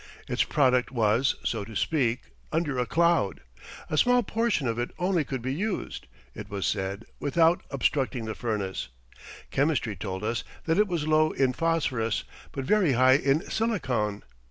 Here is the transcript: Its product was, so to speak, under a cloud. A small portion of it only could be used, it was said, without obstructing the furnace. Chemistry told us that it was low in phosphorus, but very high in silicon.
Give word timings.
Its 0.27 0.43
product 0.43 0.89
was, 0.91 1.35
so 1.43 1.63
to 1.63 1.75
speak, 1.75 2.31
under 2.51 2.79
a 2.79 2.87
cloud. 2.87 3.41
A 3.87 3.99
small 3.99 4.23
portion 4.23 4.67
of 4.67 4.79
it 4.79 4.89
only 4.97 5.23
could 5.23 5.43
be 5.43 5.53
used, 5.53 6.07
it 6.33 6.49
was 6.49 6.65
said, 6.65 7.05
without 7.19 7.61
obstructing 7.69 8.25
the 8.25 8.33
furnace. 8.33 8.87
Chemistry 9.51 9.95
told 9.95 10.23
us 10.23 10.43
that 10.65 10.79
it 10.79 10.87
was 10.87 11.07
low 11.07 11.29
in 11.33 11.53
phosphorus, 11.53 12.23
but 12.51 12.65
very 12.65 12.93
high 12.93 13.13
in 13.13 13.47
silicon. 13.47 14.23